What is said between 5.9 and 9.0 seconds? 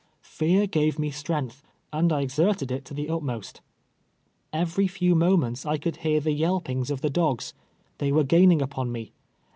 hear the yelpings of the dogs. Tliey were gaining upon